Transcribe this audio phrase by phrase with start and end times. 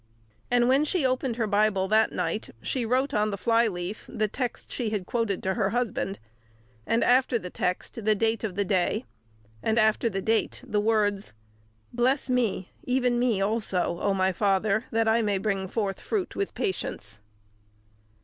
[0.49, 4.71] And when she opened her Bible that night she wrote on the flyleaf the text
[4.71, 6.17] she had quoted to her husband,
[6.87, 9.05] and after the text the date of the day,
[9.61, 11.33] and after the date the words,
[11.93, 16.55] "Bless me, even me also, oh, my Father, that I may bring forth fruit with
[16.55, 17.21] patience!"